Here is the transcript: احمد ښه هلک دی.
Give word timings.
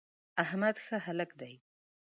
احمد 0.43 0.75
ښه 0.85 0.97
هلک 1.05 1.29
دی. 1.39 1.53